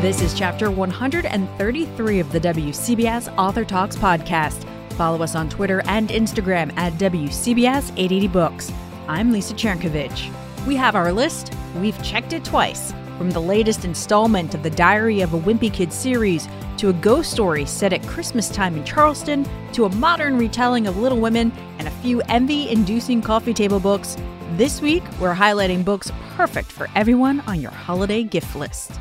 [0.00, 4.64] This is chapter 133 of the WCBS Author Talks podcast.
[4.94, 8.72] Follow us on Twitter and Instagram at WCBS 880 Books.
[9.08, 10.32] I'm Lisa Chernkovich.
[10.66, 11.52] We have our list.
[11.82, 12.94] We've checked it twice.
[13.18, 16.48] From the latest installment of the Diary of a Wimpy Kid series
[16.78, 20.96] to a ghost story set at Christmas time in Charleston to a modern retelling of
[20.96, 24.16] Little Women and a few envy inducing coffee table books,
[24.52, 28.92] this week we're highlighting books perfect for everyone on your holiday gift list.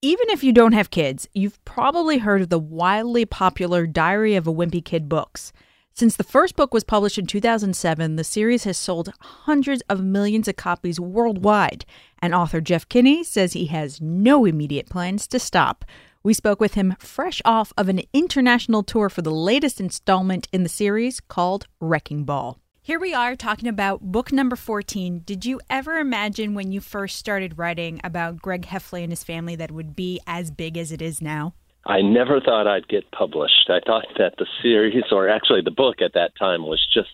[0.00, 4.46] Even if you don't have kids, you've probably heard of the wildly popular Diary of
[4.46, 5.52] a Wimpy Kid books.
[5.92, 10.46] Since the first book was published in 2007, the series has sold hundreds of millions
[10.46, 11.84] of copies worldwide,
[12.20, 15.84] and author Jeff Kinney says he has no immediate plans to stop.
[16.22, 20.62] We spoke with him fresh off of an international tour for the latest installment in
[20.62, 22.56] the series called Wrecking Ball.
[22.88, 25.20] Here we are talking about book number 14.
[25.26, 29.54] Did you ever imagine when you first started writing about Greg Heffley and his family
[29.56, 31.52] that would be as big as it is now?
[31.84, 33.68] I never thought I'd get published.
[33.68, 37.10] I thought that the series, or actually the book at that time, was just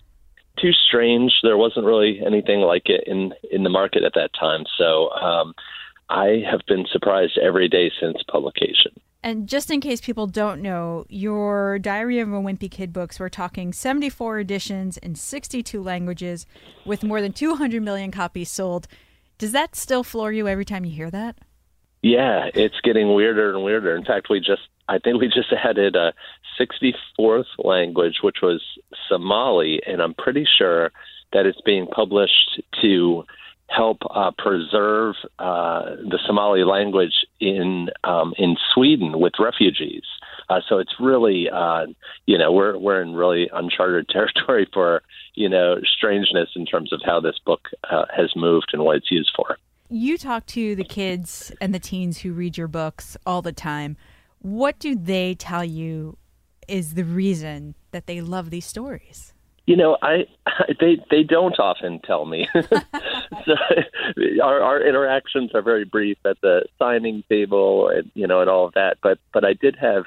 [0.61, 1.33] too strange.
[1.43, 4.63] There wasn't really anything like it in in the market at that time.
[4.77, 5.53] So um,
[6.09, 8.91] I have been surprised every day since publication.
[9.23, 13.29] And just in case people don't know, your Diary of a Wimpy Kid books, we're
[13.29, 16.45] talking 74 editions in 62 languages
[16.85, 18.87] with more than 200 million copies sold.
[19.39, 21.39] Does that still floor you every time you hear that?
[22.03, 23.95] Yeah, it's getting weirder and weirder.
[23.95, 26.13] In fact, we just I think we just added a
[26.59, 28.61] 64th language, which was
[29.09, 30.91] Somali, and I'm pretty sure
[31.33, 33.23] that it's being published to
[33.67, 40.03] help uh, preserve uh, the Somali language in um, in Sweden with refugees.
[40.49, 41.87] Uh, so it's really, uh,
[42.25, 45.01] you know, we're we're in really uncharted territory for
[45.33, 49.11] you know strangeness in terms of how this book uh, has moved and what it's
[49.11, 49.57] used for.
[49.89, 53.97] You talk to the kids and the teens who read your books all the time.
[54.39, 56.17] What do they tell you
[56.67, 59.34] is the reason that they love these stories?
[59.65, 60.27] You know, I
[60.79, 62.47] they they don't often tell me.
[62.53, 63.55] so
[64.43, 68.65] our our interactions are very brief at the signing table and you know and all
[68.65, 68.97] of that.
[69.01, 70.05] But but I did have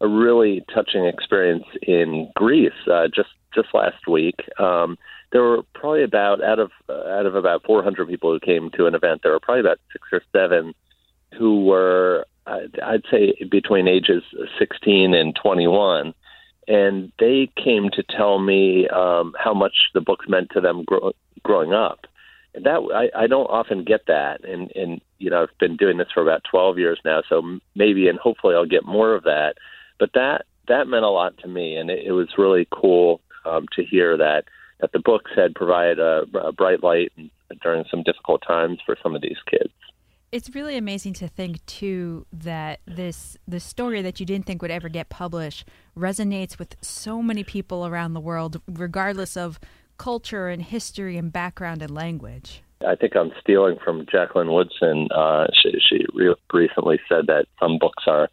[0.00, 4.36] a really touching experience in Greece uh, just just last week.
[4.58, 4.98] Um,
[5.32, 8.86] there were probably about out of uh, out of about 400 people who came to
[8.86, 9.22] an event.
[9.22, 10.74] There were probably about six or seven
[11.38, 14.22] who were I'd say between ages
[14.58, 16.14] 16 and 21
[16.68, 21.12] and they came to tell me um, how much the book meant to them grow,
[21.42, 22.06] growing up.
[22.54, 25.96] And that I, I don't often get that, and and you know I've been doing
[25.96, 29.54] this for about 12 years now, so maybe and hopefully I'll get more of that.
[29.98, 33.66] But that that meant a lot to me, and it, it was really cool um,
[33.72, 34.44] to hear that
[34.80, 37.12] that the books had provided a, a bright light
[37.62, 39.72] during some difficult times for some of these kids
[40.32, 44.70] it's really amazing to think too that this the story that you didn't think would
[44.70, 49.60] ever get published resonates with so many people around the world regardless of
[49.98, 55.08] culture and history and background and language I think I'm stealing from Jacqueline Woodson.
[55.14, 58.28] Uh, she she re- recently said that some books are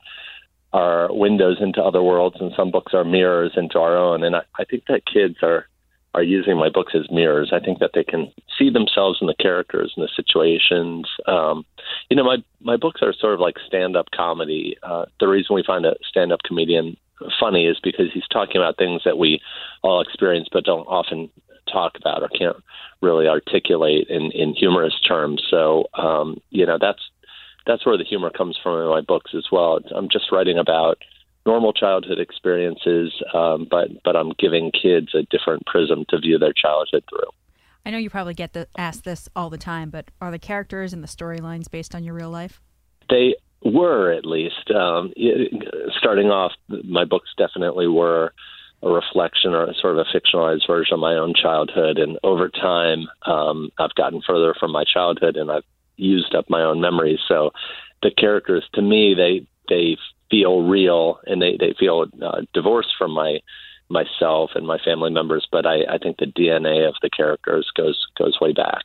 [0.74, 4.24] are windows into other worlds, and some books are mirrors into our own.
[4.24, 5.68] And I, I think that kids are
[6.16, 7.52] are using my books as mirrors.
[7.54, 11.08] I think that they can see themselves in the characters and the situations.
[11.28, 11.66] Um,
[12.10, 14.76] you know, my my books are sort of like stand up comedy.
[14.84, 16.98] Uh, the reason we find a stand up comedian
[17.40, 19.40] funny is because he's talking about things that we
[19.84, 21.30] all experience but don't often
[21.72, 22.58] talk about or can't
[23.02, 25.44] really articulate in, in humorous terms.
[25.50, 27.02] So, um, you know, that's
[27.68, 29.80] that's where the humor comes from in my books as well.
[29.96, 30.98] I'm just writing about
[31.50, 36.54] normal childhood experiences, um, but but I'm giving kids a different prism to view their
[36.54, 37.32] childhood through.
[37.86, 40.94] I know you probably get the, asked this all the time, but are the characters
[40.94, 42.62] and the storylines based on your real life?
[43.10, 44.70] They were, at least.
[44.70, 45.12] Um,
[45.98, 46.52] starting off,
[46.84, 48.34] my books definitely were
[48.84, 51.98] a reflection or a sort of a fictionalized version of my own childhood.
[51.98, 55.66] And over time, um, I've gotten further from my childhood, and I've
[55.96, 57.20] used up my own memories.
[57.28, 57.52] So
[58.04, 59.98] the characters, to me, they they
[60.30, 63.40] feel real and they they feel uh, divorced from my
[63.90, 68.06] myself and my family members, but I, I think the DNA of the characters goes
[68.18, 68.84] goes way back.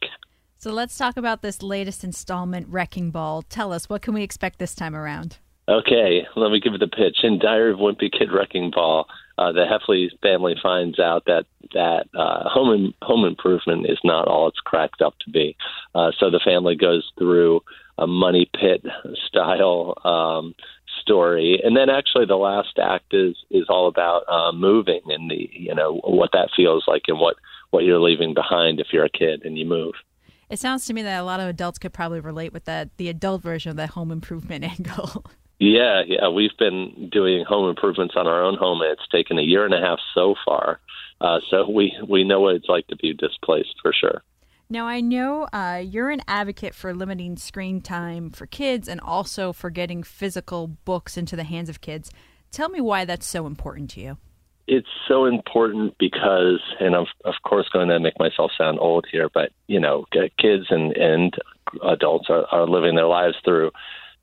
[0.58, 3.42] So let's talk about this latest installment, Wrecking Ball.
[3.42, 5.36] Tell us what can we expect this time around.
[5.68, 7.18] Okay, let me give you the pitch.
[7.22, 9.06] In Diary of Wimpy Kid Wrecking Ball,
[9.38, 14.48] uh, the Heffley family finds out that that uh, home home improvement is not all
[14.48, 15.56] it's cracked up to be.
[15.94, 17.60] Uh, so the family goes through
[17.98, 18.84] a money pit
[19.26, 20.54] style um,
[21.04, 25.48] story, and then actually the last act is is all about uh, moving and the
[25.52, 27.36] you know what that feels like and what
[27.70, 29.94] what you're leaving behind if you're a kid and you move.
[30.48, 33.08] It sounds to me that a lot of adults could probably relate with that the
[33.08, 35.26] adult version of that home improvement angle.
[35.58, 38.80] Yeah, yeah, we've been doing home improvements on our own home.
[38.82, 40.80] And it's taken a year and a half so far,
[41.20, 44.22] uh, so we we know what it's like to be displaced for sure.
[44.70, 49.52] Now, I know uh, you're an advocate for limiting screen time for kids and also
[49.52, 52.10] for getting physical books into the hands of kids.
[52.50, 54.18] Tell me why that's so important to you.
[54.66, 59.28] It's so important because, and I'm of course going to make myself sound old here,
[59.32, 60.06] but you know,
[60.38, 61.34] kids and and
[61.82, 63.72] adults are, are living their lives through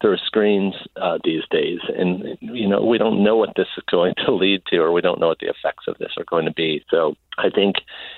[0.02, 4.14] through screens uh, these days, and you know we don't know what this is going
[4.26, 6.54] to lead to, or we don't know what the effects of this are going to
[6.54, 6.84] be.
[6.90, 7.76] So I think,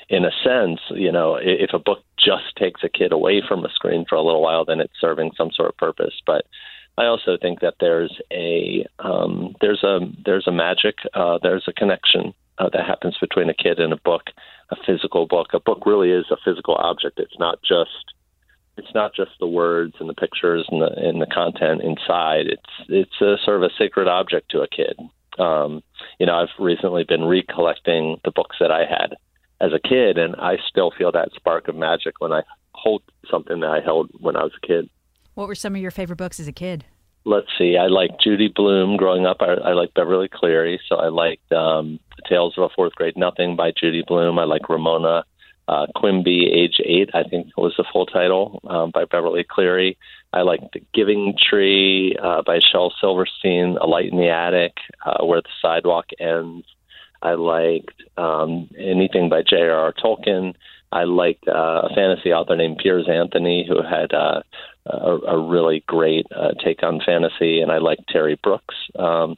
[0.09, 3.69] in a sense, you know, if a book just takes a kid away from a
[3.69, 6.13] screen for a little while, then it's serving some sort of purpose.
[6.25, 6.45] But
[6.97, 11.73] I also think that there's a um, there's a there's a magic, uh, there's a
[11.73, 14.23] connection uh, that happens between a kid and a book,
[14.69, 15.47] a physical book.
[15.53, 17.19] A book really is a physical object.
[17.19, 18.13] It's not just
[18.77, 22.47] it's not just the words and the pictures and the and the content inside.
[22.47, 24.97] It's it's a sort of a sacred object to a kid.
[25.39, 25.81] Um,
[26.19, 29.15] you know, I've recently been recollecting the books that I had
[29.61, 32.41] as a kid, and I still feel that spark of magic when I
[32.73, 34.89] hold something that I held when I was a kid.
[35.35, 36.85] What were some of your favorite books as a kid?
[37.25, 37.77] Let's see.
[37.77, 39.37] I liked Judy Blume growing up.
[39.39, 43.55] I, I liked Beverly Cleary, so I liked um, Tales of a Fourth Grade Nothing
[43.55, 44.37] by Judy Blume.
[44.37, 45.23] I like Ramona
[45.67, 49.97] uh, Quimby, Age Eight, I think was the full title um, by Beverly Cleary.
[50.31, 54.73] I like The Giving Tree uh, by Shel Silverstein, A Light in the Attic,
[55.05, 56.65] uh, Where the Sidewalk Ends.
[57.21, 59.93] I liked um, anything by J.R.R.
[59.93, 60.55] Tolkien.
[60.91, 64.41] I liked uh, a fantasy author named Piers Anthony who had uh,
[64.85, 68.75] a, a really great uh, take on fantasy, and I liked Terry Brooks.
[68.97, 69.37] Um,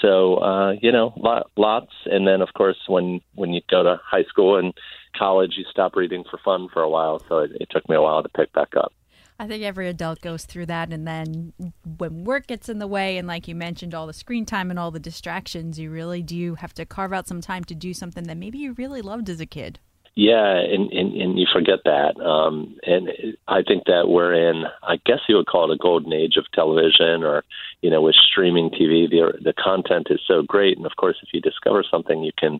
[0.00, 1.92] so uh, you know, lot, lots.
[2.06, 4.72] And then of course, when when you go to high school and
[5.18, 7.22] college, you stop reading for fun for a while.
[7.28, 8.92] So it, it took me a while to pick back up.
[9.40, 10.92] I think every adult goes through that.
[10.92, 11.52] And then
[11.98, 14.78] when work gets in the way, and like you mentioned, all the screen time and
[14.78, 18.24] all the distractions, you really do have to carve out some time to do something
[18.24, 19.78] that maybe you really loved as a kid.
[20.16, 22.20] Yeah, and, and, and you forget that.
[22.20, 23.08] Um, and
[23.46, 26.44] I think that we're in, I guess you would call it a golden age of
[26.52, 27.44] television or,
[27.82, 30.76] you know, with streaming TV, the, the content is so great.
[30.76, 32.58] And of course, if you discover something, you can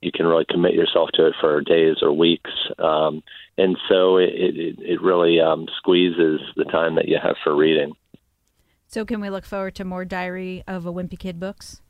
[0.00, 2.50] you can really commit yourself to it for days or weeks.
[2.78, 3.22] Um,
[3.56, 7.94] and so it, it, it really um, squeezes the time that you have for reading.
[8.86, 11.82] So, can we look forward to more Diary of a Wimpy Kid books?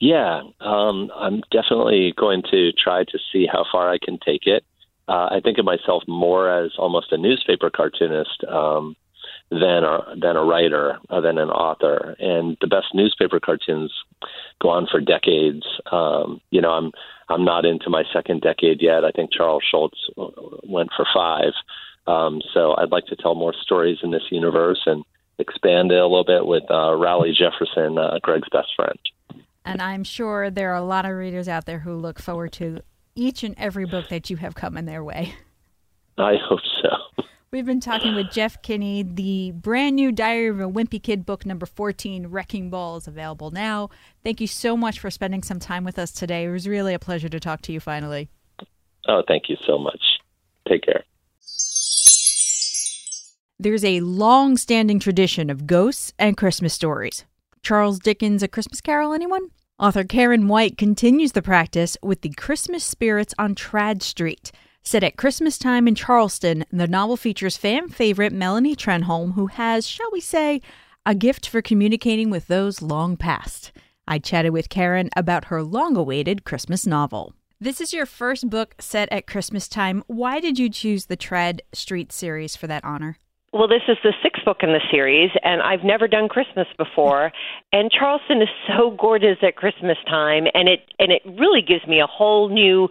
[0.00, 4.64] Yeah, um, I'm definitely going to try to see how far I can take it.
[5.06, 8.44] Uh, I think of myself more as almost a newspaper cartoonist.
[8.48, 8.96] Um,
[9.50, 12.16] than a than a writer, uh, than an author.
[12.18, 13.92] And the best newspaper cartoons
[14.60, 15.64] go on for decades.
[15.90, 16.92] Um, you know, I'm
[17.28, 19.04] I'm not into my second decade yet.
[19.04, 19.98] I think Charles Schulz
[20.64, 21.52] went for five.
[22.06, 25.04] Um, so I'd like to tell more stories in this universe and
[25.38, 28.98] expand it a little bit with uh, Rowley Jefferson, uh, Greg's best friend.
[29.64, 32.80] And I'm sure there are a lot of readers out there who look forward to
[33.14, 35.34] each and every book that you have coming their way.
[36.16, 37.24] I hope so.
[37.50, 39.02] We've been talking with Jeff Kinney.
[39.02, 43.50] The brand new Diary of a Wimpy Kid book, number 14, Wrecking Ball, is available
[43.50, 43.88] now.
[44.22, 46.44] Thank you so much for spending some time with us today.
[46.44, 48.28] It was really a pleasure to talk to you finally.
[49.08, 50.00] Oh, thank you so much.
[50.68, 51.04] Take care.
[53.58, 57.24] There's a long standing tradition of ghosts and Christmas stories.
[57.62, 59.48] Charles Dickens' A Christmas Carol, anyone?
[59.78, 64.52] Author Karen White continues the practice with the Christmas Spirits on Tradd Street.
[64.88, 69.86] Set at Christmas time in Charleston, the novel features fan favorite Melanie Trenholm, who has,
[69.86, 70.62] shall we say,
[71.04, 73.70] a gift for communicating with those long past.
[74.06, 77.34] I chatted with Karen about her long awaited Christmas novel.
[77.60, 80.04] This is your first book set at Christmas time.
[80.06, 83.18] Why did you choose the Tradd Street series for that honor?
[83.50, 87.32] Well, this is the sixth book in the series, and I've never done Christmas before.
[87.72, 91.98] And Charleston is so gorgeous at Christmas time, and it and it really gives me
[91.98, 92.90] a whole new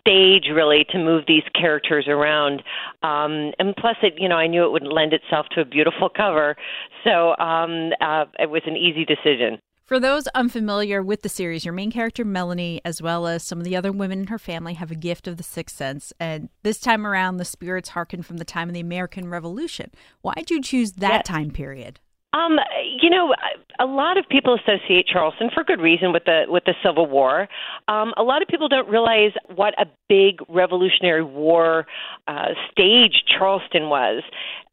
[0.00, 2.62] stage, really, to move these characters around.
[3.02, 6.08] Um, and plus, it you know I knew it would lend itself to a beautiful
[6.08, 6.56] cover,
[7.04, 9.58] so um, uh, it was an easy decision.
[9.88, 13.64] For those unfamiliar with the series, your main character, Melanie, as well as some of
[13.64, 16.12] the other women in her family, have a gift of the sixth sense.
[16.20, 19.90] And this time around, the spirits hearken from the time of the American Revolution.
[20.20, 21.26] Why did you choose that yes.
[21.26, 22.00] time period?
[22.34, 22.58] Um,
[23.00, 23.34] you know,
[23.80, 27.48] a lot of people associate Charleston for good reason with the with the Civil War.
[27.88, 31.86] Um, a lot of people don't realize what a big Revolutionary War
[32.26, 34.22] uh, stage Charleston was,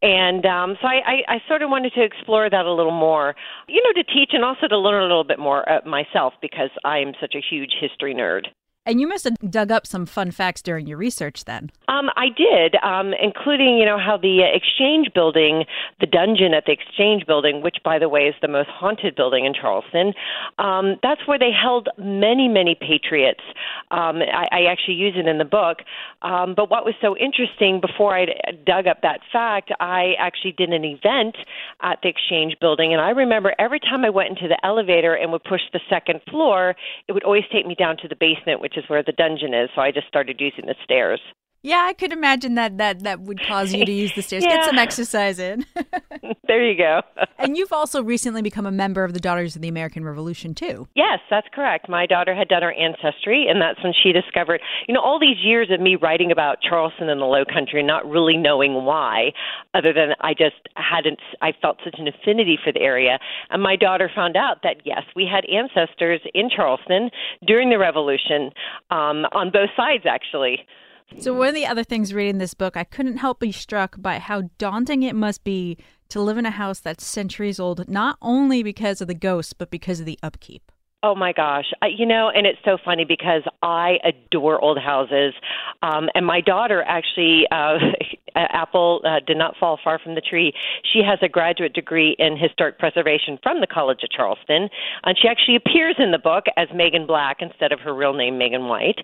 [0.01, 3.35] and um, so I, I, I sort of wanted to explore that a little more,
[3.69, 6.71] you know, to teach and also to learn a little bit more uh, myself because
[6.83, 8.47] I am such a huge history nerd.
[8.85, 11.71] And you must have dug up some fun facts during your research then.
[11.87, 15.65] Um, I did, um, including, you know, how the uh, Exchange building,
[15.99, 19.45] the dungeon at the Exchange building, which, by the way, is the most haunted building
[19.45, 20.13] in Charleston,
[20.59, 23.41] um, that's where they held many, many patriots.
[23.89, 25.79] Um, I, I actually use it in the book.
[26.21, 28.27] Um, but what was so interesting, before I
[28.65, 31.37] dug up that fact, I actually did an event
[31.81, 32.93] at the Exchange building.
[32.93, 36.21] And I remember every time I went into the elevator and would push the second
[36.29, 36.75] floor,
[37.07, 39.53] it would always take me down to the basement, which which is where the dungeon
[39.53, 39.69] is.
[39.75, 41.19] So I just started using the stairs.
[41.65, 44.43] Yeah, I could imagine that that that would cause you to use the stairs.
[44.43, 44.57] yeah.
[44.57, 45.65] Get some exercise in.
[46.47, 47.01] there you go.
[47.39, 50.87] and you've also recently become a member of the Daughters of the American Revolution too.
[50.93, 51.89] Yes, that's correct.
[51.89, 54.61] My daughter had done her ancestry, and that's when she discovered.
[54.87, 58.07] You know, all these years of me writing about Charleston and the Low Country, not
[58.07, 59.31] really knowing why,
[59.73, 61.19] other than I just hadn't.
[61.41, 63.17] I felt such an affinity for the area,
[63.49, 67.09] and my daughter found out that yes, we had ancestors in Charleston
[67.43, 68.51] during the Revolution,
[68.91, 70.59] um, on both sides actually.
[71.19, 74.19] So, one of the other things reading this book, I couldn't help be struck by
[74.19, 75.77] how daunting it must be
[76.09, 79.69] to live in a house that's centuries old, not only because of the ghosts, but
[79.69, 80.71] because of the upkeep.
[81.05, 81.71] Oh my gosh.
[81.83, 85.35] I, you know, and it's so funny because I adore old houses.
[85.83, 87.77] Um, and my daughter actually, uh,
[88.35, 90.51] Apple uh, did not fall far from the tree.
[90.91, 94.67] She has a graduate degree in historic preservation from the College of Charleston.
[95.03, 98.39] And she actually appears in the book as Megan Black instead of her real name,
[98.39, 98.97] Megan White,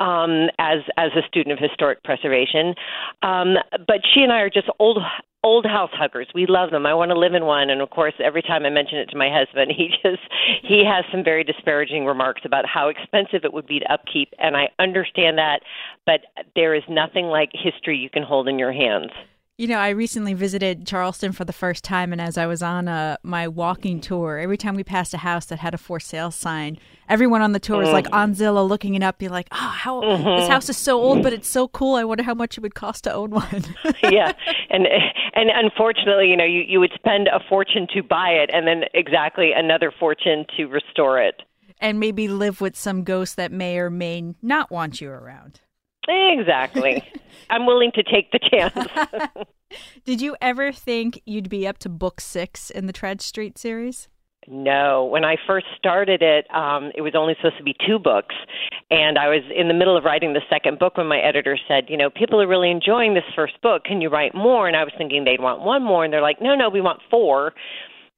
[0.00, 2.74] um, as, as a student of historic preservation.
[3.22, 3.54] Um,
[3.86, 4.98] but she and I are just old
[5.44, 6.26] old house huggers.
[6.34, 6.86] We love them.
[6.86, 7.70] I want to live in one.
[7.70, 10.22] And of course, every time I mention it to my husband, he just
[10.62, 14.32] he has some very disparaging remarks about how expensive it would be to upkeep.
[14.38, 15.60] And I understand that,
[16.06, 16.22] but
[16.56, 19.10] there is nothing like history you can hold in your hands.
[19.56, 22.88] You know, I recently visited Charleston for the first time, and as I was on
[22.88, 26.32] uh, my walking tour, every time we passed a house that had a for sale
[26.32, 26.76] sign,
[27.08, 30.02] everyone on the tour was like on Zillow looking it up, be like, "Oh, how
[30.02, 30.40] mm-hmm.
[30.40, 31.94] this house is so old, but it's so cool.
[31.94, 33.64] I wonder how much it would cost to own one."
[34.02, 34.32] yeah,
[34.70, 34.88] and
[35.34, 38.82] and unfortunately, you know, you you would spend a fortune to buy it, and then
[38.92, 41.42] exactly another fortune to restore it,
[41.78, 45.60] and maybe live with some ghosts that may or may not want you around.
[46.08, 47.02] Exactly.
[47.50, 49.46] I'm willing to take the chance.
[50.04, 54.08] Did you ever think you'd be up to book six in the Tradd Street series?
[54.46, 55.04] No.
[55.04, 58.34] When I first started it, um, it was only supposed to be two books.
[58.90, 61.84] And I was in the middle of writing the second book when my editor said,
[61.88, 63.84] You know, people are really enjoying this first book.
[63.84, 64.68] Can you write more?
[64.68, 66.04] And I was thinking they'd want one more.
[66.04, 67.54] And they're like, No, no, we want four.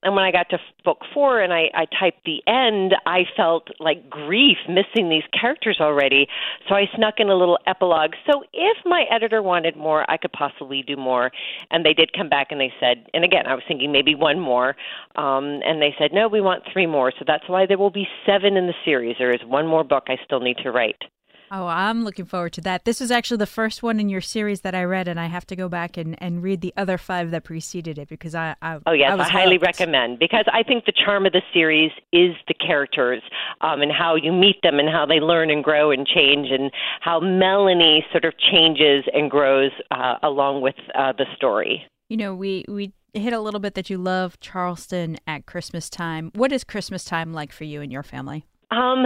[0.07, 3.67] And when I got to book four and I, I typed the end, I felt
[3.81, 6.29] like grief missing these characters already.
[6.69, 8.13] So I snuck in a little epilogue.
[8.31, 11.33] So if my editor wanted more, I could possibly do more.
[11.73, 14.39] And they did come back and they said, and again, I was thinking maybe one
[14.39, 14.77] more.
[15.17, 17.11] Um, and they said, no, we want three more.
[17.19, 19.17] So that's why there will be seven in the series.
[19.19, 21.03] There is one more book I still need to write.
[21.51, 22.85] Oh, I'm looking forward to that.
[22.85, 25.47] This is actually the first one in your series that I read, and I have
[25.47, 28.79] to go back and, and read the other five that preceded it because I, I
[28.87, 32.35] oh yes, I, I highly recommend because I think the charm of the series is
[32.49, 33.23] the characters
[33.61, 36.71] um, and how you meet them and how they learn and grow and change and
[37.01, 41.87] how Melanie sort of changes and grows uh, along with uh, the story.
[42.09, 46.31] You know, we we hit a little bit that you love Charleston at Christmas time.
[46.35, 48.47] What is Christmas time like for you and your family?
[48.71, 49.05] Um,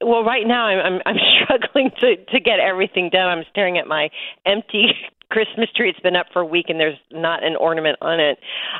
[0.00, 3.26] well, right now I'm, I'm I'm struggling to to get everything done.
[3.28, 4.10] I'm staring at my
[4.46, 4.94] empty
[5.30, 5.88] Christmas tree.
[5.88, 8.38] It's been up for a week and there's not an ornament on it.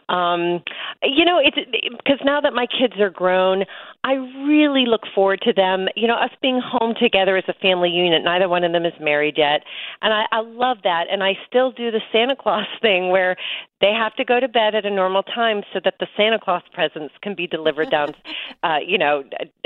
[0.09, 0.62] Um,
[1.03, 1.57] you know, it's
[1.97, 3.65] because now that my kids are grown,
[4.02, 5.87] I really look forward to them.
[5.95, 8.25] You know, us being home together as a family unit.
[8.25, 9.62] Neither one of them is married yet,
[10.00, 11.04] and I, I love that.
[11.11, 13.37] And I still do the Santa Claus thing where
[13.83, 16.62] they have to go to bed at a normal time so that the Santa Claus
[16.73, 18.14] presents can be delivered down,
[18.62, 19.23] uh, you know,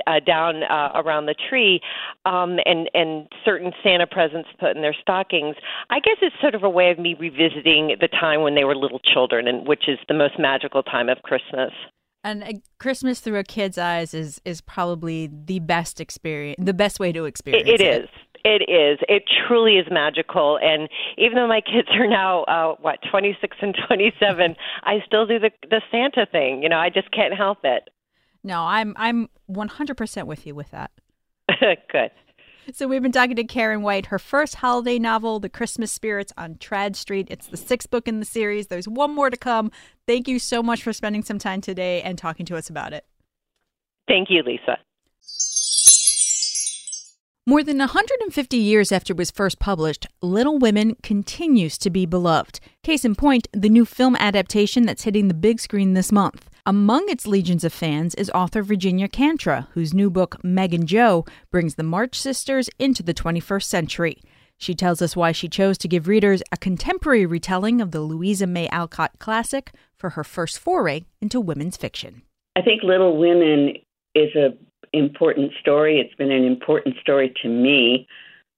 [0.09, 1.81] uh, down uh, around the tree,
[2.27, 5.55] um, and and certain Santa presents put in their stockings.
[5.91, 8.75] I guess it's sort of a way of me revisiting the time when they were
[8.75, 11.71] little children, and which is the most magical time of Christmas.
[12.25, 16.99] And uh, Christmas through a kid's eyes is is probably the best experience, the best
[16.99, 17.81] way to experience it.
[17.81, 18.09] It is.
[18.45, 18.99] It is.
[19.09, 20.59] It truly is magical.
[20.61, 25.01] And even though my kids are now uh, what twenty six and twenty seven, I
[25.07, 26.63] still do the the Santa thing.
[26.63, 27.91] You know, I just can't help it.
[28.43, 30.91] No, I'm I'm one hundred percent with you with that.
[31.61, 32.11] Good.
[32.73, 36.55] So we've been talking to Karen White, her first holiday novel, The Christmas Spirits on
[36.55, 37.29] Tradd Street.
[37.31, 38.69] It's the sixth book in the series.
[38.69, 39.71] There's one more to come.
[40.07, 43.05] Thank you so much for spending some time today and talking to us about it.
[44.09, 44.79] Thank you, Lisa.
[47.47, 52.59] More than 150 years after it was first published, Little Women continues to be beloved.
[52.83, 56.49] Case in point, the new film adaptation that's hitting the big screen this month.
[56.65, 61.27] Among its legions of fans is author Virginia Kantra, whose new book, Meg and Jo,
[61.51, 64.23] brings the March sisters into the 21st century.
[64.57, 68.47] She tells us why she chose to give readers a contemporary retelling of the Louisa
[68.47, 72.23] May Alcott classic for her first foray into women's fiction.
[72.57, 73.75] I think Little Women
[74.15, 74.57] is a
[74.97, 76.01] important story.
[76.01, 78.07] It's been an important story to me.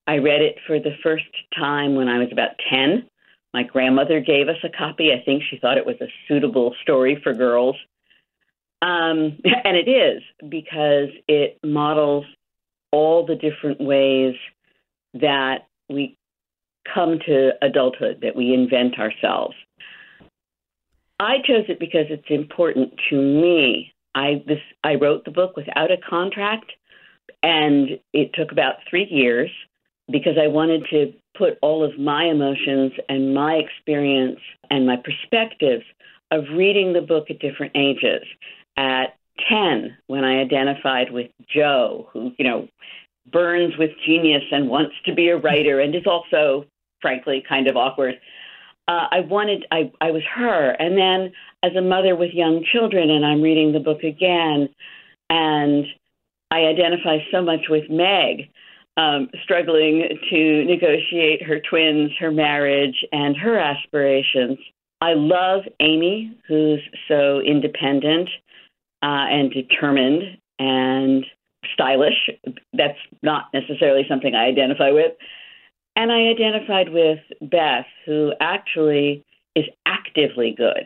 [0.06, 1.24] I read it for the first
[1.58, 3.08] time when I was about 10.
[3.52, 5.12] My grandmother gave us a copy.
[5.12, 7.76] I think she thought it was a suitable story for girls.
[8.82, 12.24] Um, and it is because it models
[12.92, 14.34] all the different ways
[15.14, 16.16] that we
[16.94, 19.54] come to adulthood, that we invent ourselves.
[21.18, 23.94] I chose it because it's important to me.
[24.16, 26.72] I this I wrote the book without a contract,
[27.42, 29.50] and it took about three years
[30.10, 35.84] because I wanted to put all of my emotions and my experience and my perspectives
[36.30, 38.22] of reading the book at different ages.
[38.76, 39.16] At
[39.48, 42.68] 10, when I identified with Jo, who, you know,
[43.30, 46.64] burns with genius and wants to be a writer and is also,
[47.02, 48.18] frankly, kind of awkward.
[48.88, 50.70] Uh, I wanted, I, I was her.
[50.70, 54.68] And then as a mother with young children, and I'm reading the book again,
[55.28, 55.84] and
[56.50, 58.48] I identify so much with Meg,
[58.96, 64.58] um, struggling to negotiate her twins, her marriage, and her aspirations.
[65.00, 68.30] I love Amy, who's so independent
[69.02, 71.26] uh, and determined and
[71.74, 72.30] stylish.
[72.72, 75.12] That's not necessarily something I identify with.
[75.96, 79.24] And I identified with Beth, who actually
[79.54, 80.84] is actively good.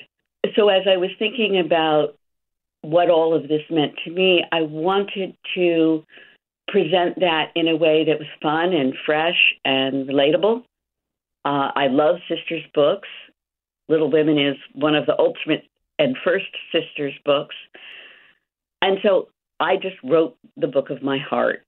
[0.56, 2.16] So as I was thinking about
[2.82, 6.04] what all of this meant to me, I wanted to
[6.68, 10.62] present that in a way that was fun and fresh and relatable.
[11.44, 13.08] Uh, I love sisters' books.
[13.88, 15.64] Little Women is one of the ultimate
[15.98, 17.56] and first sisters' books.
[18.80, 21.64] And so I just wrote the book of my heart.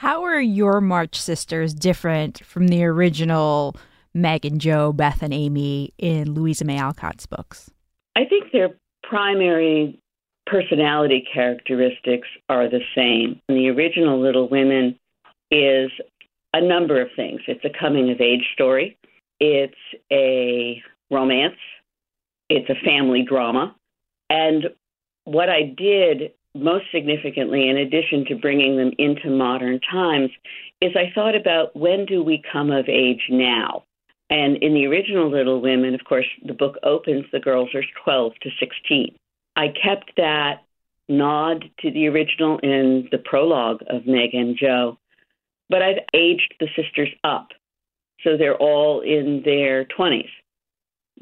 [0.00, 3.76] How are your March sisters different from the original
[4.12, 7.70] Meg and Jo, Beth and Amy in Louisa May Alcott's books?
[8.14, 9.98] I think their primary
[10.44, 13.40] personality characteristics are the same.
[13.48, 14.98] The original Little Women
[15.50, 15.90] is
[16.52, 17.40] a number of things.
[17.48, 18.98] It's a coming of age story,
[19.40, 19.74] it's
[20.12, 21.56] a romance,
[22.50, 23.74] it's a family drama.
[24.28, 24.66] And
[25.24, 30.30] what I did most significantly, in addition to bringing them into modern times,
[30.80, 33.84] is I thought about when do we come of age now?
[34.28, 38.32] And in the original Little Women, of course, the book opens, the girls are 12
[38.42, 39.14] to 16.
[39.54, 40.64] I kept that
[41.08, 44.98] nod to the original in the prologue of Meg and Jo,
[45.70, 47.48] but I've aged the sisters up.
[48.22, 50.28] So they're all in their 20s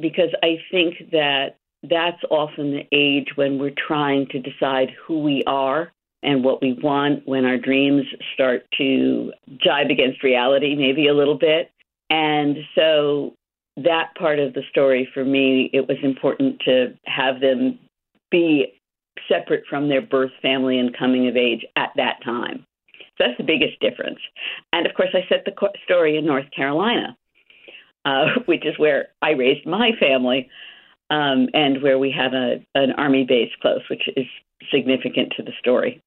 [0.01, 1.57] because I think that
[1.91, 5.93] that's often the age when we're trying to decide who we are
[6.23, 11.37] and what we want, when our dreams start to jibe against reality, maybe a little
[11.37, 11.71] bit.
[12.09, 13.35] And so
[13.77, 17.79] that part of the story for me, it was important to have them
[18.31, 18.81] be
[19.29, 22.65] separate from their birth family and coming of age at that time.
[23.17, 24.19] So that's the biggest difference.
[24.73, 25.53] And of course, I set the
[25.85, 27.17] story in North Carolina,
[28.05, 30.49] uh, which is where I raised my family
[31.11, 34.27] um, and where we have a, an army base close, which is
[34.73, 36.03] significant to the story.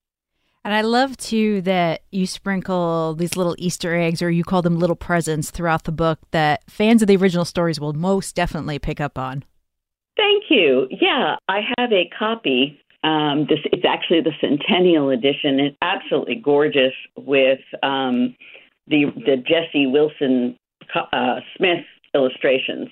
[0.64, 4.78] And I love too that you sprinkle these little Easter eggs, or you call them
[4.78, 9.00] little presents, throughout the book that fans of the original stories will most definitely pick
[9.00, 9.46] up on.
[10.18, 10.88] Thank you.
[10.90, 12.82] Yeah, I have a copy.
[13.04, 15.60] Um, this it's actually the centennial edition.
[15.60, 18.36] It's absolutely gorgeous with um,
[18.88, 20.58] the the Jessie Willcox
[21.14, 22.90] uh, Smith illustrations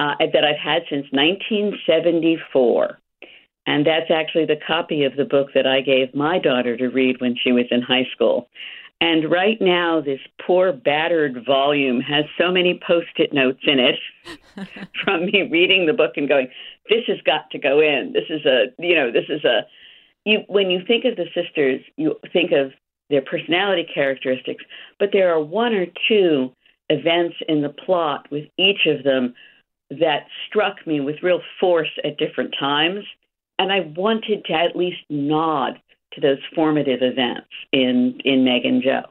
[0.00, 2.98] uh, that I've had since 1974.
[3.66, 7.20] And that's actually the copy of the book that I gave my daughter to read
[7.20, 8.48] when she was in high school.
[9.02, 13.98] And right now, this poor battered volume has so many post it notes in it
[15.04, 16.48] from me reading the book and going,
[16.88, 18.14] this has got to go in.
[18.14, 19.66] This is a, you know, this is a,
[20.24, 22.72] you, when you think of the sisters, you think of
[23.10, 24.64] their personality characteristics,
[24.98, 26.52] but there are one or two
[26.88, 29.34] events in the plot with each of them
[29.90, 33.04] that struck me with real force at different times.
[33.58, 35.80] And I wanted to at least nod
[36.12, 39.02] to those formative events in, in Meg and Jo.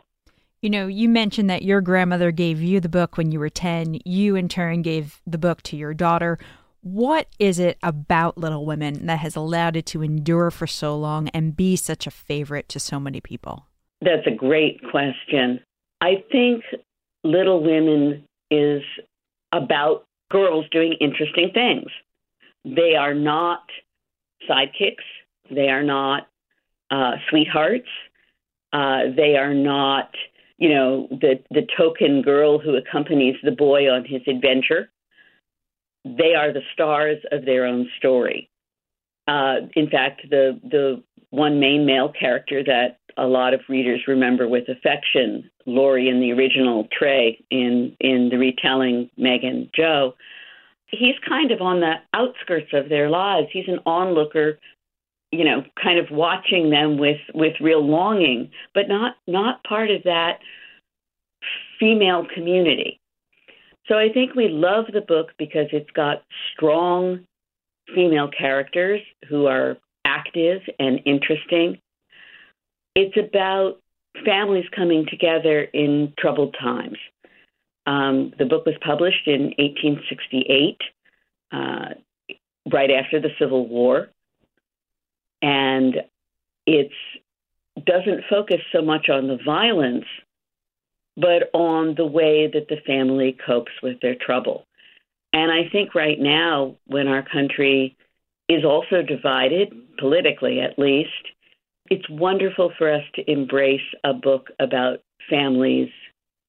[0.62, 4.00] You know, you mentioned that your grandmother gave you the book when you were 10.
[4.04, 6.38] You, in turn, gave the book to your daughter.
[6.82, 11.30] What is it about Little Women that has allowed it to endure for so long
[11.30, 13.65] and be such a favorite to so many people?
[14.02, 15.60] That's a great question.
[16.02, 16.63] I think
[17.24, 18.82] Little Women is
[19.52, 21.89] about girls doing interesting things.
[22.65, 23.63] They are not
[24.50, 25.06] sidekicks.
[25.50, 26.28] They are not
[26.92, 27.88] uh, sweethearts.
[28.72, 30.13] Uh, they are not,
[30.58, 34.92] you know, the the token girl who accompanies the boy on his adventure.
[36.06, 38.50] They are the stars of their own story.
[39.28, 44.48] Uh, in fact, the the one main male character that a lot of readers remember
[44.48, 50.15] with affection, Laurie in the original Trey in in the retelling Megan Joe.
[50.88, 53.48] He's kind of on the outskirts of their lives.
[53.52, 54.58] He's an onlooker,
[55.32, 60.04] you know, kind of watching them with with real longing, but not not part of
[60.04, 60.39] that
[61.80, 63.00] female community.
[63.88, 67.26] So I think we love the book because it's got strong
[67.95, 71.80] female characters who are active and interesting
[72.95, 73.80] it's about
[74.25, 76.97] families coming together in troubled times.
[77.86, 80.78] Um, the book was published in 1868,
[81.52, 82.36] uh,
[82.71, 84.10] right after the Civil War,
[85.41, 85.95] and
[86.65, 86.91] it
[87.86, 90.06] doesn't focus so much on the violence,
[91.15, 94.65] but on the way that the family copes with their trouble.
[95.34, 97.95] And I think right now, when our country
[98.47, 101.10] is also divided, politically at least,
[101.89, 104.99] it's wonderful for us to embrace a book about
[105.30, 105.89] families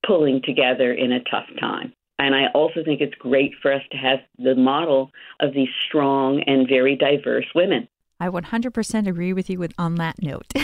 [0.06, 1.92] pulling together in a tough time.
[2.18, 6.42] And I also think it's great for us to have the model of these strong
[6.46, 7.88] and very diverse women.
[8.20, 10.46] I 100% agree with you with on that note.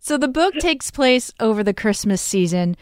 [0.00, 2.76] so the book takes place over the Christmas season.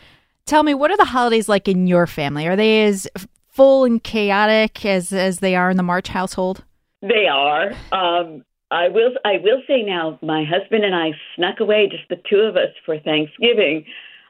[0.46, 2.46] Tell me, what are the holidays like in your family?
[2.46, 3.06] Are they as
[3.48, 6.64] full and chaotic as as they are in the March household?
[7.02, 7.72] They are.
[7.92, 12.20] Um, I will I will say now, my husband and I snuck away, just the
[12.28, 13.84] two of us, for Thanksgiving,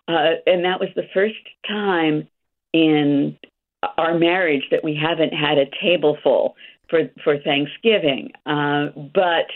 [0.09, 2.29] uh, and that was the first time
[2.72, 3.38] in
[3.96, 6.55] our marriage that we haven't had a table full
[6.90, 8.33] for for Thanksgiving.
[8.44, 9.46] Uh, but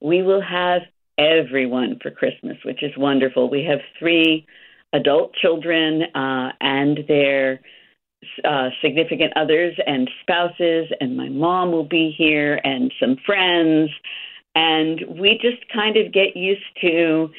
[0.00, 0.82] we will have
[1.18, 3.50] everyone for Christmas, which is wonderful.
[3.50, 4.46] We have three
[4.92, 7.60] adult children uh, and their
[8.44, 13.90] uh, significant others and spouses, and my mom will be here, and some friends.
[14.58, 17.30] And we just kind of get used to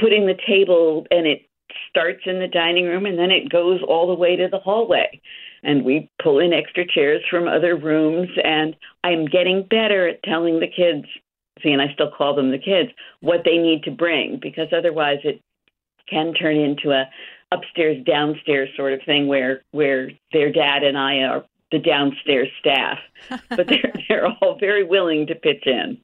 [0.00, 1.42] putting the table, and it
[1.90, 5.20] starts in the dining room and then it goes all the way to the hallway.
[5.64, 8.28] And we pull in extra chairs from other rooms.
[8.44, 11.06] And I'm getting better at telling the kids,
[11.60, 12.90] see, and I still call them the kids,
[13.20, 15.40] what they need to bring because otherwise it
[16.08, 17.08] can turn into a
[17.50, 22.98] upstairs downstairs sort of thing where where their dad and I are the downstairs staff,
[23.48, 25.98] but they're they're all very willing to pitch in.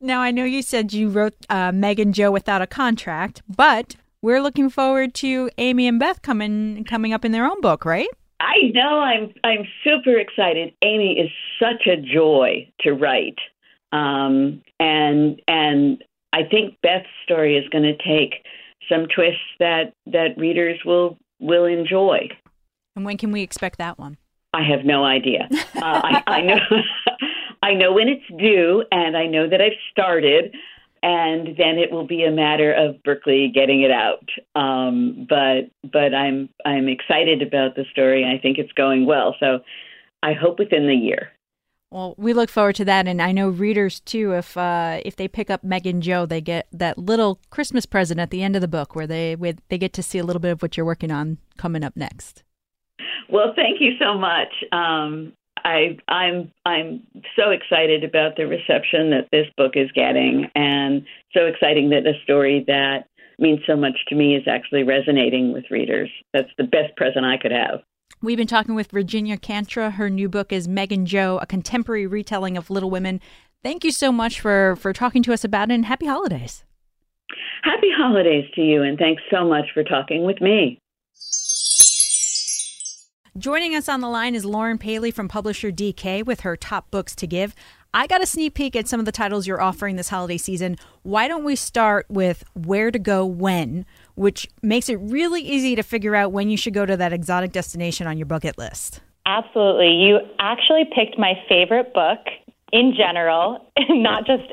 [0.00, 3.96] Now, I know you said you wrote uh, Meg and Jo without a contract, but
[4.22, 8.08] we're looking forward to Amy and Beth coming coming up in their own book, right?
[8.40, 9.00] I know.
[9.00, 10.74] I'm I'm super excited.
[10.82, 13.38] Amy is such a joy to write,
[13.92, 18.44] um, and and I think Beth's story is going to take
[18.88, 22.28] some twists that that readers will will enjoy.
[22.94, 24.16] And when can we expect that one?
[24.52, 25.48] I have no idea.
[25.52, 26.58] Uh, I, I know.
[27.62, 30.54] I know when it's due, and I know that I've started,
[31.02, 34.28] and then it will be a matter of Berkley getting it out.
[34.54, 38.24] Um, but but I'm I'm excited about the story.
[38.24, 39.60] I think it's going well, so
[40.22, 41.32] I hope within the year.
[41.90, 44.32] Well, we look forward to that, and I know readers too.
[44.32, 48.18] If uh, if they pick up Meg and Jo, they get that little Christmas present
[48.18, 50.40] at the end of the book, where they where they get to see a little
[50.40, 52.42] bit of what you're working on coming up next.
[53.28, 54.48] Well, thank you so much.
[54.72, 55.32] Um,
[55.66, 57.02] I I'm I'm
[57.34, 62.12] so excited about the reception that this book is getting, and so exciting that a
[62.22, 63.08] story that
[63.40, 66.08] means so much to me is actually resonating with readers.
[66.32, 67.80] That's the best present I could have.
[68.22, 69.92] We've been talking with Virginia Kantra.
[69.94, 73.20] Her new book is Meg and Jo, a contemporary retelling of Little Women.
[73.64, 76.64] Thank you so much for for talking to us about it, and happy holidays.
[77.64, 80.78] Happy holidays to you, and thanks so much for talking with me.
[83.38, 87.14] Joining us on the line is Lauren Paley from publisher DK with her top books
[87.16, 87.54] to give.
[87.92, 90.78] I got a sneak peek at some of the titles you're offering this holiday season.
[91.02, 95.82] Why don't we start with Where to Go When, which makes it really easy to
[95.82, 99.00] figure out when you should go to that exotic destination on your bucket list?
[99.26, 99.92] Absolutely.
[99.92, 102.20] You actually picked my favorite book
[102.72, 104.44] in general, not just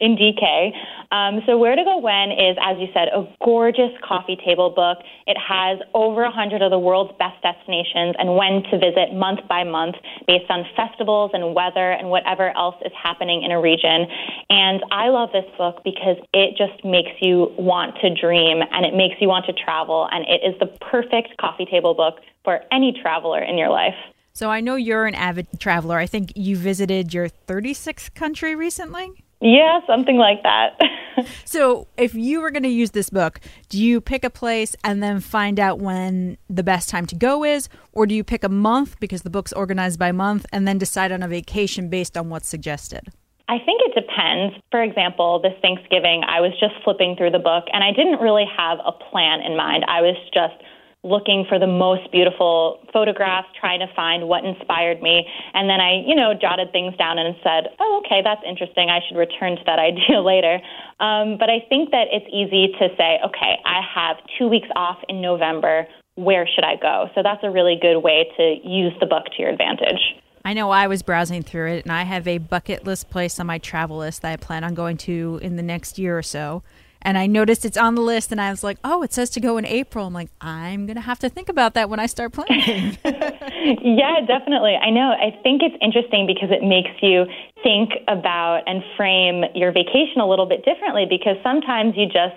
[0.00, 0.72] in DK.
[1.12, 4.98] Um, so, Where to Go When is, as you said, a gorgeous coffee table book.
[5.26, 9.64] It has over 100 of the world's best destinations and when to visit month by
[9.64, 14.06] month based on festivals and weather and whatever else is happening in a region.
[14.48, 18.94] And I love this book because it just makes you want to dream and it
[18.94, 20.08] makes you want to travel.
[20.10, 23.94] And it is the perfect coffee table book for any traveler in your life.
[24.32, 25.98] So I know you're an avid traveler.
[25.98, 29.24] I think you visited your 36th country recently.
[29.40, 30.78] Yeah, something like that.
[31.46, 35.02] so, if you were going to use this book, do you pick a place and
[35.02, 37.68] then find out when the best time to go is?
[37.92, 41.10] Or do you pick a month because the book's organized by month and then decide
[41.10, 43.08] on a vacation based on what's suggested?
[43.48, 44.54] I think it depends.
[44.70, 48.44] For example, this Thanksgiving, I was just flipping through the book and I didn't really
[48.56, 49.84] have a plan in mind.
[49.88, 50.54] I was just
[51.02, 55.24] looking for the most beautiful photographs, trying to find what inspired me.
[55.54, 58.90] And then I, you know, jotted things down and said, oh, okay, that's interesting.
[58.90, 60.60] I should return to that idea later.
[61.00, 64.98] Um, but I think that it's easy to say, okay, I have two weeks off
[65.08, 65.86] in November.
[66.16, 67.08] Where should I go?
[67.14, 70.00] So that's a really good way to use the book to your advantage.
[70.44, 73.46] I know I was browsing through it and I have a bucket list place on
[73.46, 76.62] my travel list that I plan on going to in the next year or so
[77.02, 79.40] and I noticed it's on the list, and I was like, "Oh, it says to
[79.40, 82.32] go in April." I'm like, "I'm gonna have to think about that when I start
[82.32, 84.76] planning." yeah, definitely.
[84.76, 85.10] I know.
[85.10, 87.26] I think it's interesting because it makes you
[87.62, 91.06] think about and frame your vacation a little bit differently.
[91.08, 92.36] Because sometimes you just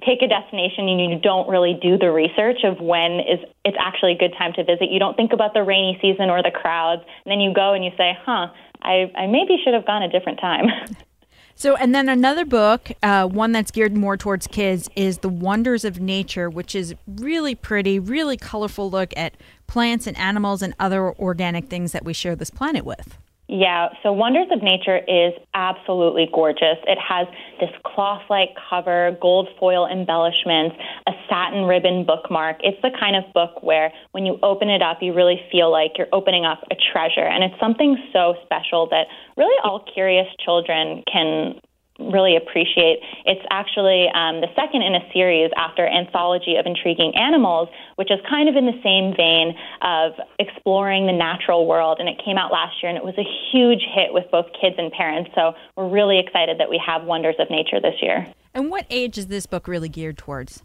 [0.00, 4.12] pick a destination and you don't really do the research of when is it's actually
[4.12, 4.90] a good time to visit.
[4.90, 7.84] You don't think about the rainy season or the crowds, and then you go and
[7.84, 8.48] you say, "Huh,
[8.82, 10.66] I, I maybe should have gone a different time."
[11.60, 15.84] So, and then another book, uh, one that's geared more towards kids, is The Wonders
[15.84, 19.34] of Nature, which is really pretty, really colorful look at
[19.66, 23.18] plants and animals and other organic things that we share this planet with.
[23.52, 26.78] Yeah, so Wonders of Nature is absolutely gorgeous.
[26.86, 27.26] It has
[27.58, 30.76] this cloth like cover, gold foil embellishments,
[31.08, 32.58] a satin ribbon bookmark.
[32.60, 35.98] It's the kind of book where when you open it up, you really feel like
[35.98, 37.26] you're opening up a treasure.
[37.26, 39.08] And it's something so special that
[39.40, 41.58] really all curious children can
[41.98, 43.00] really appreciate.
[43.26, 48.18] It's actually um, the second in a series after Anthology of Intriguing Animals, which is
[48.28, 51.98] kind of in the same vein of exploring the natural world.
[52.00, 54.76] And it came out last year, and it was a huge hit with both kids
[54.78, 55.30] and parents.
[55.34, 58.26] So we're really excited that we have Wonders of Nature this year.
[58.54, 60.62] And what age is this book really geared towards?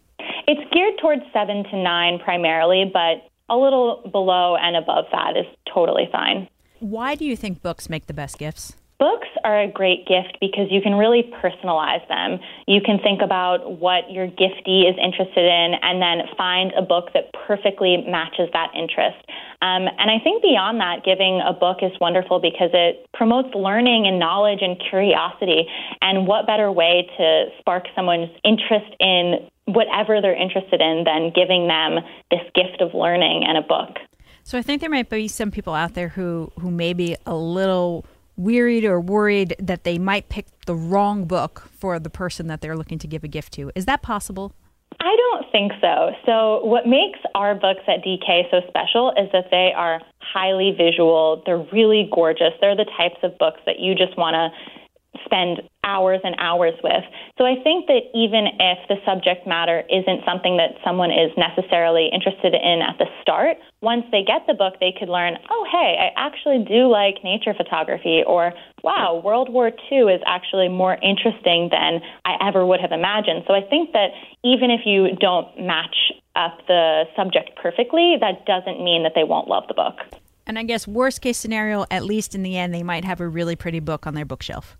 [0.48, 5.46] It's geared towards seven to nine primarily, but a little below and above that is
[5.74, 6.48] totally fine.
[6.80, 8.76] Why do you think books make the best gifts?
[8.98, 12.40] Books are a great gift because you can really personalize them.
[12.66, 17.12] You can think about what your giftee is interested in and then find a book
[17.14, 19.20] that perfectly matches that interest.
[19.62, 24.08] Um, and I think beyond that, giving a book is wonderful because it promotes learning
[24.08, 25.68] and knowledge and curiosity.
[26.02, 31.68] And what better way to spark someone's interest in whatever they're interested in than giving
[31.68, 32.00] them
[32.32, 33.98] this gift of learning and a book?
[34.46, 37.36] So I think there might be some people out there who, who may be a
[37.36, 38.06] little
[38.38, 42.78] wearied or worried that they might pick the wrong book for the person that they're
[42.78, 43.72] looking to give a gift to.
[43.74, 44.54] Is that possible?
[45.00, 46.12] I don't think so.
[46.28, 51.42] So, what makes our books at DK so special is that they are highly visual.
[51.44, 52.54] They're really gorgeous.
[52.62, 54.85] They're the types of books that you just want to
[55.26, 57.04] spend hours and hours with.
[57.38, 62.10] So I think that even if the subject matter isn't something that someone is necessarily
[62.14, 65.98] interested in at the start, once they get the book, they could learn, oh, hey,
[66.00, 71.70] I actually do like nature photography, or wow, World War II is actually more interesting
[71.72, 73.44] than I ever would have imagined.
[73.48, 74.10] So I think that
[74.44, 79.48] even if you don't match up the subject perfectly, that doesn't mean that they won't
[79.48, 80.02] love the book.
[80.48, 83.28] And I guess worst case scenario, at least in the end, they might have a
[83.28, 84.78] really pretty book on their bookshelf.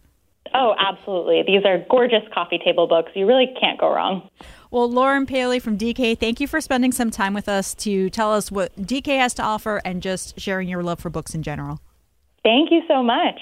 [0.58, 1.44] Oh, absolutely.
[1.46, 3.12] These are gorgeous coffee table books.
[3.14, 4.30] You really can't go wrong.
[4.72, 8.34] Well, Lauren Paley from DK, thank you for spending some time with us to tell
[8.34, 11.82] us what DK has to offer and just sharing your love for books in general.
[12.42, 13.40] Thank you so much.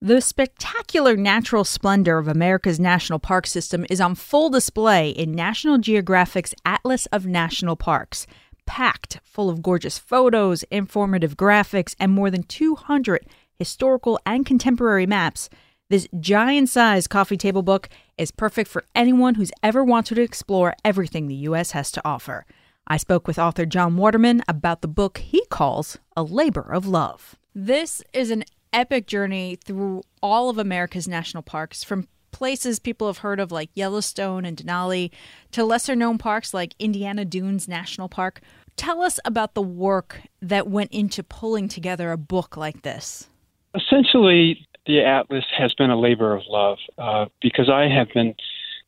[0.00, 5.78] The spectacular natural splendor of America's national park system is on full display in National
[5.78, 8.26] Geographic's Atlas of National Parks,
[8.66, 13.24] packed full of gorgeous photos, informative graphics, and more than 200
[13.58, 15.48] historical, and contemporary maps,
[15.88, 17.88] this giant sized coffee table book
[18.18, 21.70] is perfect for anyone who's ever wanted to explore everything the U.S.
[21.70, 22.44] has to offer.
[22.88, 27.36] I spoke with author John Waterman about the book he calls A Labor of Love.
[27.54, 33.18] This is an epic journey through all of America's national parks, from places people have
[33.18, 35.10] heard of like Yellowstone and Denali
[35.52, 38.40] to lesser known parks like Indiana Dunes National Park.
[38.76, 43.30] Tell us about the work that went into pulling together a book like this
[43.74, 48.34] essentially, the atlas has been a labor of love uh, because I have been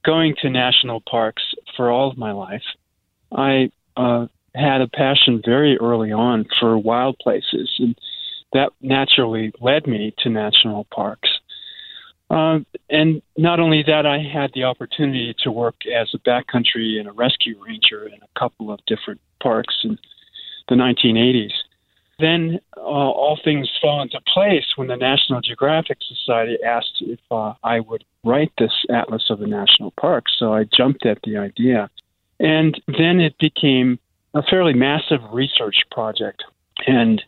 [0.05, 1.43] going to national parks
[1.77, 2.63] for all of my life.
[3.33, 7.99] I uh, had a passion very early on for wild places, and
[8.53, 11.29] that naturally led me to national parks.
[12.31, 12.61] Uh,
[12.91, 17.13] and not only that, I had the opportunity to work as a backcountry and a
[17.13, 19.99] rescue ranger in a couple of different parks in
[20.69, 21.53] the 1980s.
[22.19, 27.55] Then uh, all things fell into place when the National Geographic Society asked if uh,
[27.63, 30.33] I would write this Atlas of the National Parks.
[30.39, 31.89] So I jumped at the idea.
[32.41, 33.99] And then it became
[34.35, 36.43] a fairly massive research project.
[36.87, 37.23] And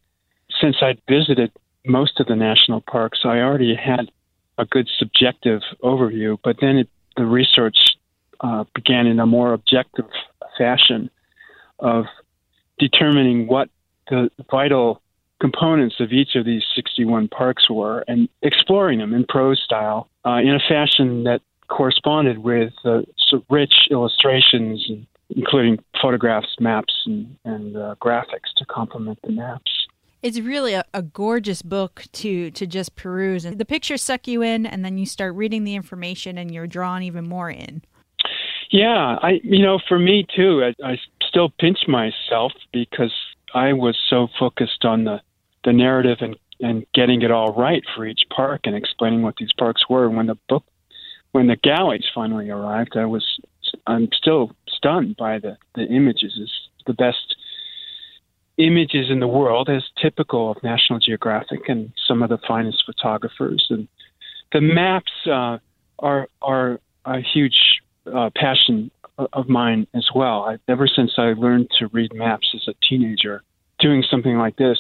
[0.61, 1.53] since I'd visited
[1.87, 4.11] most of the national parks, I already had
[4.59, 7.77] a good subjective overview, but then it, the research
[8.41, 10.07] uh, began in a more objective
[10.59, 11.11] fashion
[11.79, 12.05] of
[12.79, 13.69] determining what
[14.11, 15.01] the vital
[15.41, 20.37] components of each of these 61 parks were and exploring them in prose style uh,
[20.37, 23.01] in a fashion that corresponded with uh,
[23.49, 24.87] rich illustrations,
[25.31, 29.71] including photographs, maps, and, and uh, graphics to complement the maps.
[30.23, 34.43] It's really a, a, gorgeous book to to just peruse, and the pictures suck you
[34.43, 37.81] in, and then you start reading the information, and you're drawn even more in.
[38.71, 43.15] Yeah, I you know for me too, I, I still pinch myself because
[43.55, 45.21] I was so focused on the
[45.65, 49.53] the narrative and and getting it all right for each park and explaining what these
[49.59, 50.07] parks were.
[50.07, 50.65] And when the book,
[51.33, 53.25] when the galleys finally arrived, I was
[53.87, 56.39] I'm still stunned by the the images.
[56.41, 56.53] It's
[56.87, 57.37] the best
[58.59, 63.67] images in the world as typical of National Geographic and some of the finest photographers.
[63.71, 63.89] And
[64.53, 65.59] the maps uh,
[65.99, 67.81] are are a huge
[68.13, 68.91] uh, passion
[69.33, 70.45] of mine as well.
[70.45, 73.43] I, ever since I learned to read maps as a teenager,
[73.79, 74.79] doing something like this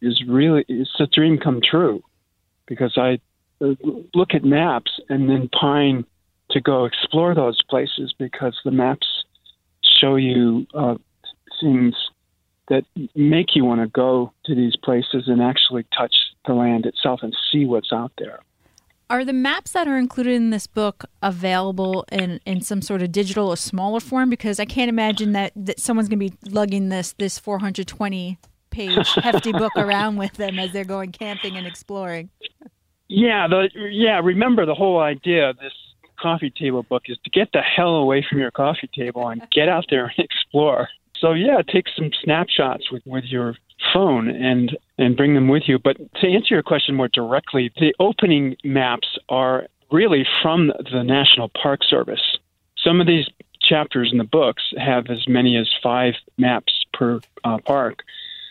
[0.00, 2.02] is really it's a dream come true
[2.66, 3.18] because I
[3.60, 3.74] uh,
[4.14, 6.04] look at maps and then pine
[6.50, 9.06] to go explore those places because the maps
[10.00, 10.94] show you uh,
[11.60, 11.94] things
[12.68, 16.14] that make you want to go to these places and actually touch
[16.46, 18.40] the land itself and see what's out there.
[19.10, 23.10] Are the maps that are included in this book available in, in some sort of
[23.10, 24.28] digital or smaller form?
[24.28, 28.38] Because I can't imagine that, that someone's going to be lugging this this 420
[28.70, 32.28] page hefty book around with them as they're going camping and exploring.
[33.08, 34.20] Yeah, the yeah.
[34.22, 35.72] Remember the whole idea of this
[36.20, 39.68] coffee table book is to get the hell away from your coffee table and get
[39.68, 40.88] out there and explore.
[41.20, 43.54] So yeah, take some snapshots with, with your
[43.92, 45.78] phone and and bring them with you.
[45.78, 51.50] But to answer your question more directly, the opening maps are really from the National
[51.60, 52.38] Park Service.
[52.76, 53.26] Some of these
[53.60, 58.02] chapters in the books have as many as five maps per uh, park.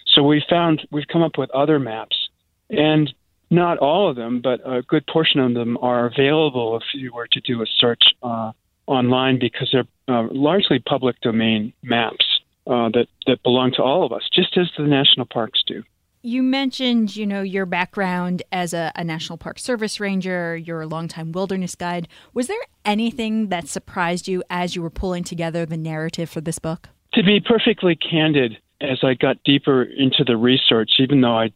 [0.06, 2.30] So we found we've come up with other maps,
[2.70, 3.14] and
[3.50, 7.28] not all of them, but a good portion of them are available if you were
[7.28, 8.52] to do a search uh,
[8.88, 12.26] online because they're uh, largely public domain maps
[12.68, 15.84] uh, that that belong to all of us, just as the national parks do.
[16.24, 20.88] You mentioned, you know, your background as a, a, National Park Service ranger, you're a
[20.88, 22.08] longtime wilderness guide.
[22.34, 26.60] Was there anything that surprised you as you were pulling together the narrative for this
[26.60, 26.90] book?
[27.14, 31.52] To be perfectly candid, as I got deeper into the research, even though I,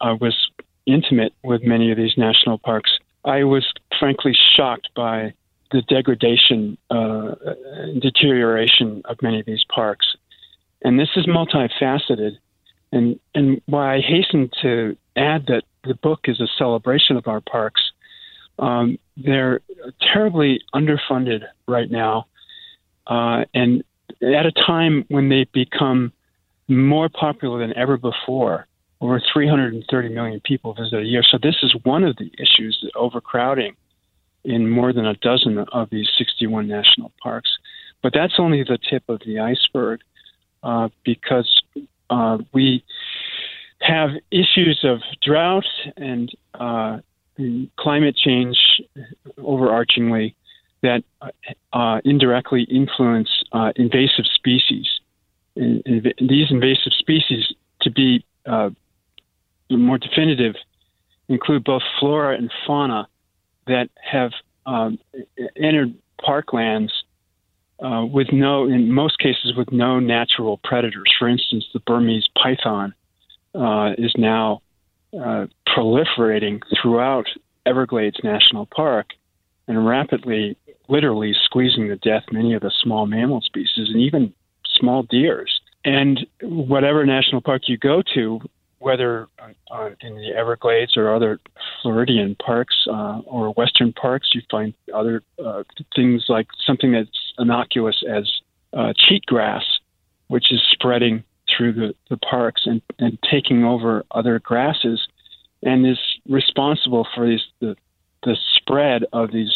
[0.00, 0.36] I was
[0.86, 2.90] intimate with many of these national parks,
[3.24, 3.66] I was
[3.98, 5.32] frankly shocked by
[5.70, 7.34] the degradation, uh,
[8.00, 10.06] deterioration of many of these parks.
[10.82, 12.38] And this is multifaceted.
[12.90, 17.40] And, and why I hasten to add that the book is a celebration of our
[17.40, 17.80] parks,
[18.58, 19.60] um, they're
[20.12, 22.26] terribly underfunded right now.
[23.06, 23.82] Uh, and
[24.20, 26.12] at a time when they've become
[26.68, 28.66] more popular than ever before,
[29.00, 31.22] over 330 million people visit a year.
[31.28, 33.74] So this is one of the issues, the overcrowding
[34.44, 37.50] in more than a dozen of these 61 national parks.
[38.02, 40.00] But that's only the tip of the iceberg.
[40.62, 41.62] Uh, because
[42.08, 42.84] uh, we
[43.80, 45.64] have issues of drought
[45.96, 46.98] and uh,
[47.76, 48.56] climate change
[49.38, 50.36] overarchingly
[50.82, 51.02] that
[51.72, 54.86] uh, indirectly influence uh, invasive species.
[55.56, 58.24] In, in, these invasive species, to be
[59.68, 60.54] more definitive,
[61.28, 63.08] include both flora and fauna
[63.66, 64.30] that have
[64.66, 65.00] um,
[65.56, 66.90] entered parklands
[67.82, 71.12] uh, with no, in most cases, with no natural predators.
[71.18, 72.94] For instance, the Burmese python
[73.54, 74.62] uh, is now
[75.18, 77.26] uh, proliferating throughout
[77.66, 79.08] Everglades National Park
[79.68, 80.56] and rapidly,
[80.88, 84.32] literally squeezing to death many of the small mammal species and even
[84.74, 85.60] small deers.
[85.84, 88.40] And whatever national park you go to,
[88.78, 89.28] whether
[90.00, 91.40] in the Everglades or other
[91.82, 95.62] Floridian parks uh, or Western parks, you find other uh,
[95.94, 98.30] things like something that's innocuous as
[98.72, 99.62] uh, cheatgrass,
[100.28, 101.24] which is spreading
[101.54, 105.06] through the, the parks and, and taking over other grasses
[105.62, 107.76] and is responsible for these the,
[108.24, 109.52] the spread of these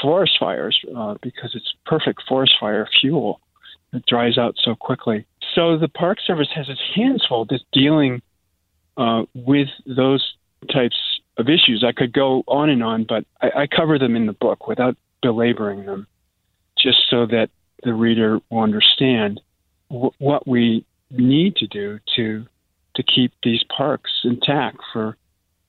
[0.00, 3.40] forest fires uh, because it's perfect forest fire fuel.
[3.92, 5.24] It dries out so quickly.
[5.54, 8.22] So the Park Service has its hands full just dealing
[8.96, 10.34] uh, with those
[10.72, 10.96] types
[11.36, 11.84] of issues.
[11.86, 14.96] I could go on and on, but I, I cover them in the book without
[15.22, 16.06] belaboring them,
[16.84, 17.48] just so that
[17.82, 19.40] the reader will understand
[19.90, 22.46] w- what we need to do to
[22.94, 25.16] to keep these parks intact for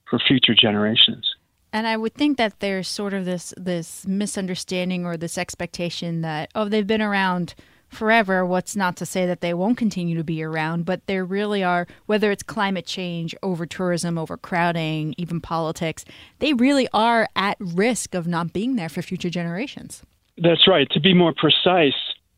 [0.08, 1.34] for future generations.
[1.72, 6.50] And I would think that there's sort of this this misunderstanding or this expectation that
[6.54, 7.54] oh they've been around
[7.88, 8.44] forever.
[8.44, 11.86] What's not to say that they won't continue to be around, but there really are
[12.06, 16.04] whether it's climate change, over tourism, overcrowding, even politics,
[16.40, 20.02] they really are at risk of not being there for future generations.
[20.38, 20.88] That's right.
[20.90, 21.94] To be more precise,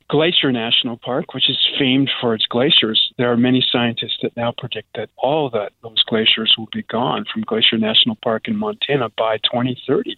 [0.08, 4.54] Glacier National Park, which is famed for its glaciers, there are many scientists that now
[4.56, 9.10] predict that all that those glaciers will be gone from Glacier National Park in Montana
[9.18, 10.16] by 2030.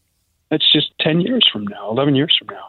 [0.51, 2.69] That's just 10 years from now, 11 years from now.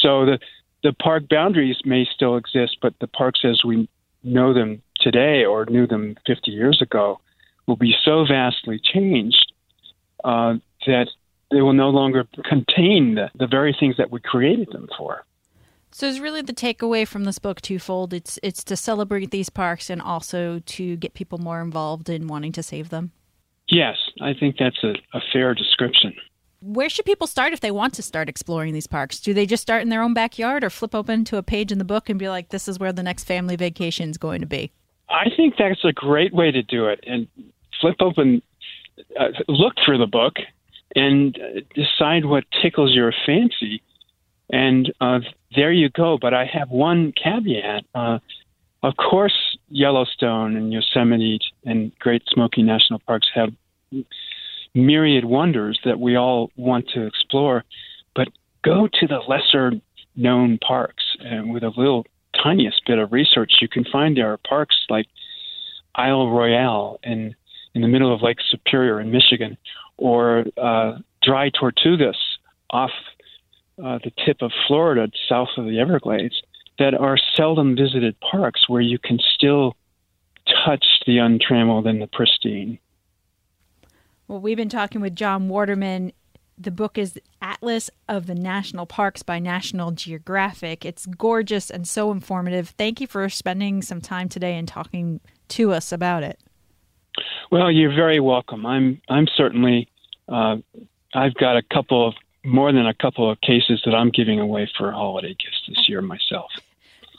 [0.00, 0.38] So the
[0.82, 3.88] the park boundaries may still exist, but the parks as we
[4.22, 7.20] know them today or knew them 50 years ago
[7.66, 9.52] will be so vastly changed
[10.24, 10.54] uh,
[10.86, 11.08] that
[11.54, 15.24] they will no longer contain the, the very things that we created them for.
[15.92, 18.12] So is really the takeaway from this book twofold.
[18.12, 22.50] It's it's to celebrate these parks and also to get people more involved in wanting
[22.52, 23.12] to save them.
[23.68, 26.12] Yes, I think that's a, a fair description.
[26.60, 29.20] Where should people start if they want to start exploring these parks?
[29.20, 31.78] Do they just start in their own backyard or flip open to a page in
[31.78, 34.46] the book and be like, this is where the next family vacation is going to
[34.46, 34.72] be?
[35.08, 37.04] I think that's a great way to do it.
[37.06, 37.28] And
[37.80, 38.42] flip open,
[39.20, 40.34] uh, look for the book
[40.94, 43.82] and uh, decide what tickles your fancy
[44.50, 45.20] and uh,
[45.56, 46.18] there you go.
[46.20, 47.84] But I have one caveat.
[47.94, 48.18] Uh,
[48.82, 53.50] of course, Yellowstone and Yosemite and Great Smoky National Parks have
[54.74, 57.64] myriad wonders that we all want to explore.
[58.14, 58.28] But
[58.62, 59.72] go to the lesser
[60.16, 62.04] known parks and with a little
[62.42, 65.06] tiniest bit of research, you can find there are parks like
[65.94, 67.34] Isle Royale in
[67.74, 69.56] in the middle of Lake Superior in Michigan,
[69.96, 72.14] or uh, Dry Tortugas
[72.70, 72.90] off
[73.82, 76.40] uh, the tip of Florida, south of the Everglades,
[76.78, 79.76] that are seldom visited parks where you can still
[80.64, 82.78] touch the untrammeled and the pristine.
[84.28, 86.12] Well, we've been talking with Jon Waterman.
[86.56, 90.84] The book is Atlas of the National Parks by National Geographic.
[90.84, 92.70] It's gorgeous and so informative.
[92.70, 96.40] Thank you for spending some time today and talking to us about it.
[97.50, 98.66] Well, you're very welcome.
[98.66, 99.88] I'm I'm certainly
[100.28, 100.56] uh,
[101.14, 102.14] I've got a couple of
[102.44, 106.02] more than a couple of cases that I'm giving away for holiday gifts this year
[106.02, 106.50] myself.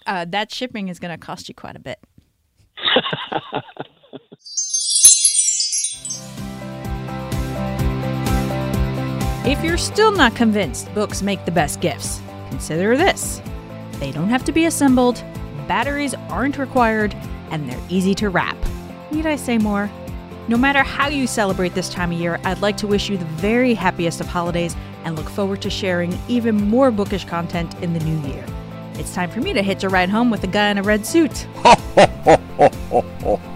[0.06, 2.00] Uh, that shipping is going to cost you quite a bit.
[9.50, 13.42] if you're still not convinced books make the best gifts, consider this.
[13.94, 15.24] They don't have to be assembled,
[15.68, 17.16] batteries aren't required,
[17.50, 18.58] and they're easy to wrap.
[19.12, 19.90] Need I say more?
[20.48, 23.26] No matter how you celebrate this time of year, I'd like to wish you the
[23.26, 28.00] very happiest of holidays and look forward to sharing even more bookish content in the
[28.02, 28.46] new year.
[28.94, 31.04] It's time for me to hitch a ride home with a guy in a red
[31.04, 31.48] suit.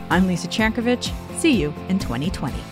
[0.09, 1.13] I'm Lisa Chankovich.
[1.37, 2.68] See you in 2020.